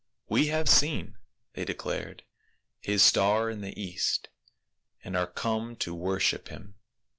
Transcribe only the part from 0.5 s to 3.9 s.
seen," they de clared," his star in the